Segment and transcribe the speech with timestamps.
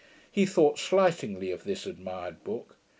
[0.31, 2.79] He thought slightingly of this admired book.